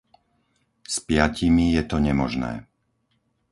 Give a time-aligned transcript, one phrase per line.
[0.93, 2.53] S piatimi je to nemožné.